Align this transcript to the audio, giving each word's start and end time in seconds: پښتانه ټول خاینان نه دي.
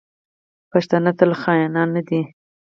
پښتانه 0.71 1.11
ټول 1.17 1.31
خاینان 1.41 1.89
نه 1.95 2.01
دي. 2.07 2.21